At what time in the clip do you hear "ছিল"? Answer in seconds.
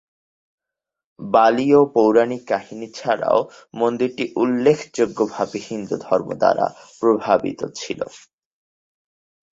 7.75-7.99